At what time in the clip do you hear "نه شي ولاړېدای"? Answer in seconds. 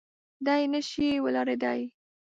0.73-1.81